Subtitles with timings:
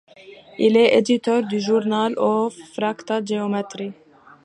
[0.57, 3.93] Il est éditeur du Journal of Fractal Geometry.